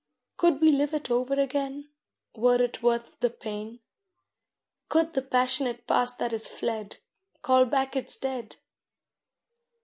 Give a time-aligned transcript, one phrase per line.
[0.37, 1.89] Could we live it over again,
[2.33, 3.81] Were it worth the pain,
[4.89, 6.97] Could the passionate past that is fled
[7.43, 8.55] Call back its dead!